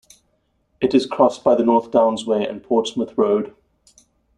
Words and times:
It 0.81 0.95
is 0.95 1.05
crossed 1.05 1.43
by 1.43 1.53
the 1.53 1.63
North 1.63 1.91
Downs 1.91 2.25
Way 2.25 2.43
and 2.47 2.63
Portsmouth 2.63 3.15
Road. 3.19 3.53